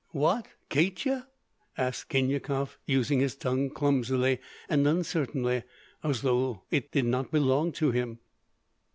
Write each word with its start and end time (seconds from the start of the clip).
"What 0.13 0.47
Katya?" 0.71 1.27
asked 1.77 2.09
Khinyakov, 2.09 2.79
using 2.87 3.19
his 3.19 3.35
tongue 3.35 3.69
clumsily 3.69 4.39
and 4.67 4.87
uncertainly, 4.87 5.61
as 6.01 6.23
though 6.23 6.63
it 6.71 6.89
did 6.91 7.05
not 7.05 7.29
belong 7.29 7.71
to 7.73 7.91
him. 7.91 8.17